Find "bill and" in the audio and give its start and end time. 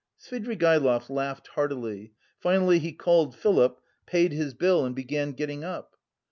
4.55-4.95